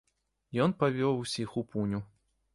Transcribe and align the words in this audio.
Ён 0.65 0.73
павёў 0.79 1.21
усіх 1.27 1.55
у 1.63 1.67
пуню. 1.69 2.03